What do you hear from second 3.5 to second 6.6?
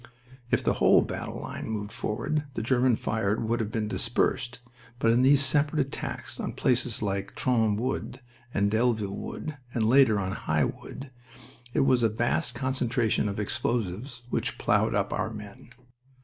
have been dispersed, but in these separate attacks on